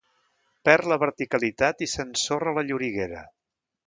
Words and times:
Perd 0.69 0.87
la 0.91 0.95
verticalitat 1.03 1.83
i 1.87 1.91
s'ensorra 1.91 2.53
a 2.55 2.59
la 2.59 2.65
lloriguera. 2.71 3.23